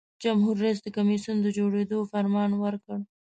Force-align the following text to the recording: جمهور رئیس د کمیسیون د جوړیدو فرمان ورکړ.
جمهور 0.23 0.55
رئیس 0.63 0.79
د 0.83 0.87
کمیسیون 0.97 1.37
د 1.41 1.47
جوړیدو 1.57 1.97
فرمان 2.11 2.51
ورکړ. 2.63 2.97